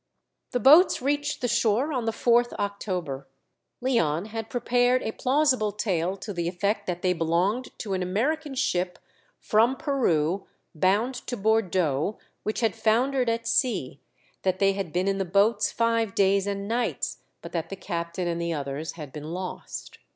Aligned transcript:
The 0.49 0.59
boats 0.59 0.99
reached 0.99 1.41
the 1.41 1.47
shore 1.47 1.93
on 1.93 2.05
the 2.05 2.11
4th 2.11 2.53
October. 2.53 3.27
Leon 3.81 4.25
had 4.25 4.49
prepared 4.49 5.03
a 5.03 5.11
plausible 5.11 5.71
tale 5.71 6.17
to 6.17 6.33
the 6.33 6.47
effect 6.47 6.87
that 6.87 7.03
they 7.03 7.13
belonged 7.13 7.69
to 7.77 7.93
an 7.93 8.01
American 8.01 8.55
ship 8.55 8.97
from 9.39 9.75
Peru 9.75 10.47
bound 10.73 11.13
to 11.27 11.37
Bordeaux, 11.37 12.17
which 12.41 12.61
had 12.61 12.73
foundered 12.75 13.29
at 13.29 13.45
sea; 13.47 13.99
that 14.41 14.57
they 14.57 14.73
had 14.73 14.91
been 14.91 15.07
in 15.07 15.19
the 15.19 15.23
boats 15.23 15.71
five 15.71 16.15
days 16.15 16.47
and 16.47 16.67
nights, 16.67 17.19
but 17.43 17.51
that 17.51 17.69
the 17.69 17.75
captain 17.75 18.27
and 18.27 18.41
others 18.51 18.93
had 18.93 19.13
been 19.13 19.29
lost. 19.31 19.99